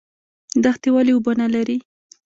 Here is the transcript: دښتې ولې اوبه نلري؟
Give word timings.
دښتې 0.63 0.89
ولې 0.93 1.11
اوبه 1.15 1.31
نلري؟ 1.41 1.77